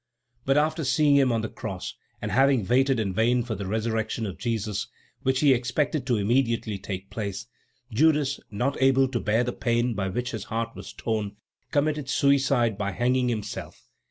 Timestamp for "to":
6.07-6.17, 9.09-9.19